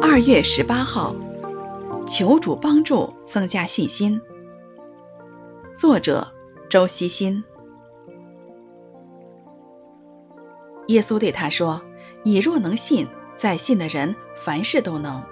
[0.00, 1.14] 二月十八号，
[2.06, 4.20] 求主帮助，增加信心。
[5.72, 6.26] 作者
[6.68, 7.44] 周希新。
[10.88, 11.80] 耶稣对他说
[12.24, 15.22] ：“你若能信，在信的人凡事都能。”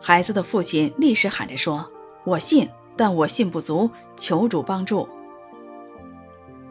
[0.00, 1.88] 孩子的父亲立时喊着说
[2.24, 5.08] ：“我信，但我信不足，求主帮助。”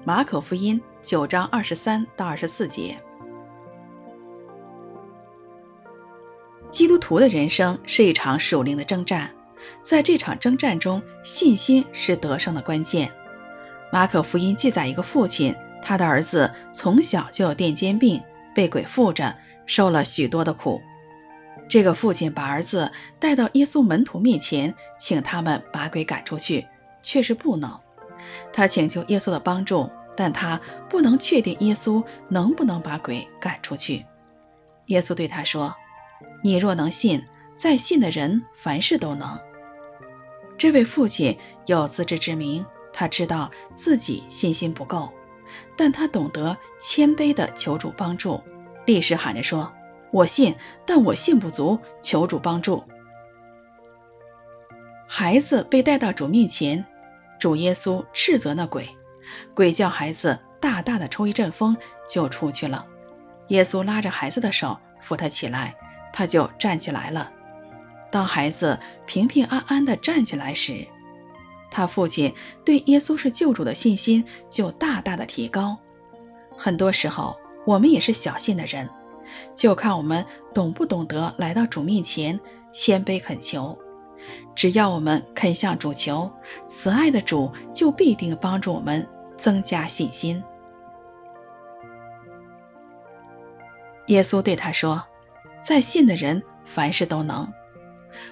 [0.04, 3.02] 马可福音九章二十三到二十四节。
[6.74, 9.30] 基督徒的人生是一场属灵的征战，
[9.84, 13.14] 在这场征战中，信心是得胜的关键。
[13.92, 18.20] 马可福音记载一个父亲，他的儿子从小就有癫痫病，
[18.56, 19.36] 被鬼附着，
[19.68, 20.82] 受了许多的苦。
[21.70, 26.66] 这个父亲把儿子带到耶稣门徒面前，请他们把鬼赶出去，
[27.04, 27.80] 却是不能。
[28.52, 29.88] 他请求耶稣的帮助，
[30.18, 34.04] 但他不能确定耶稣能不能把鬼赶出去。
[34.88, 35.72] 耶稣对他说。
[36.44, 39.40] 你若能信，再信的人凡事都能。
[40.58, 41.38] 这位父亲
[41.68, 45.10] 有自知之明，他知道自己信心不够，
[45.78, 48.42] 但他懂得谦卑地求主帮助，
[48.86, 49.72] 立时喊着说
[50.12, 50.54] ：“我信，
[50.86, 52.84] 但我信不足，求主帮助。”
[55.08, 56.86] 孩子被带到主面前，
[57.40, 58.90] 主耶稣斥责那鬼，
[59.54, 62.86] 鬼叫孩子大大的抽一阵风，就出去了。
[63.48, 65.76] 耶稣拉着孩子的手，扶他起来。
[66.14, 67.32] 他就站起来了。
[68.12, 70.88] 当孩子平平安安地站起来时，
[71.72, 72.32] 他父亲
[72.64, 75.76] 对耶稣是救主的信心就大大的提高。
[76.56, 78.88] 很多时候，我们也是小信的人，
[79.56, 82.40] 就看我们懂不懂得来到主面前
[82.72, 83.76] 谦卑恳求。
[84.56, 86.32] 只要我们肯向主求，
[86.68, 90.44] 慈爱的主就必定帮助我们增加信心。
[94.08, 95.04] 耶稣对他说。
[95.66, 97.48] 再信的人凡事都能。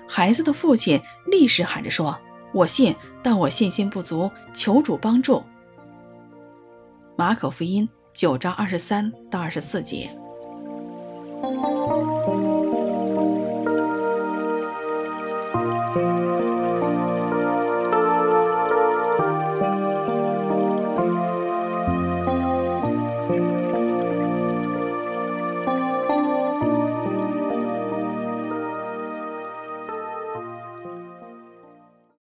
[0.07, 2.19] 孩子的父亲立时喊着说
[2.53, 5.43] ：“我信，但我信心不足，求主帮助。”
[7.15, 10.15] 马可福音九章二十三到二十四节。